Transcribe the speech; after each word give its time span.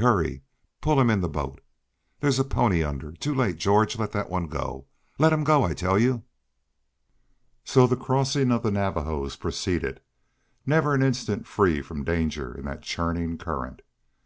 Hurry! 0.00 0.40
pull 0.80 0.98
him 0.98 1.10
in 1.10 1.20
the 1.20 1.28
boat 1.28 1.60
There's 2.20 2.38
a 2.38 2.42
pony 2.44 2.82
under 2.82 3.12
Too 3.12 3.34
late, 3.34 3.58
George, 3.58 3.98
let 3.98 4.12
that 4.12 4.30
one 4.30 4.46
go 4.46 4.86
let 5.18 5.30
him 5.30 5.44
go, 5.44 5.62
I 5.64 5.74
tell 5.74 5.98
you!" 5.98 6.22
So 7.66 7.86
the 7.86 7.96
crossing 7.98 8.50
of 8.50 8.62
the 8.62 8.70
Navajos 8.70 9.36
proceeded, 9.36 10.00
never 10.64 10.94
an 10.94 11.02
instant 11.02 11.46
free 11.46 11.82
from 11.82 12.02
danger 12.04 12.54
in 12.56 12.64
that 12.64 12.80
churning 12.80 13.36
current. 13.36 13.82